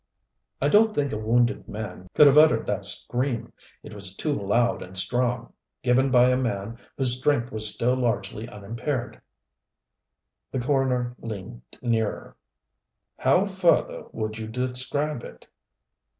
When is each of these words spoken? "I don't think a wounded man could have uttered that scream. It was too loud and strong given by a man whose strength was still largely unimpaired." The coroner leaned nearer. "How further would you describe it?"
"I 0.59 0.67
don't 0.67 0.95
think 0.95 1.11
a 1.13 1.17
wounded 1.19 1.67
man 1.69 2.07
could 2.15 2.25
have 2.25 2.35
uttered 2.35 2.65
that 2.65 2.85
scream. 2.85 3.53
It 3.83 3.93
was 3.93 4.15
too 4.15 4.33
loud 4.33 4.81
and 4.81 4.97
strong 4.97 5.53
given 5.83 6.09
by 6.09 6.31
a 6.31 6.37
man 6.37 6.79
whose 6.97 7.19
strength 7.19 7.51
was 7.51 7.71
still 7.71 7.95
largely 7.95 8.49
unimpaired." 8.49 9.21
The 10.49 10.59
coroner 10.59 11.15
leaned 11.19 11.61
nearer. 11.83 12.35
"How 13.19 13.45
further 13.45 14.05
would 14.11 14.39
you 14.39 14.47
describe 14.47 15.21
it?" 15.23 15.47